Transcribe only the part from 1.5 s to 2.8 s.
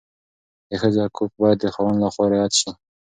د خاوند لخوا رعایت شي.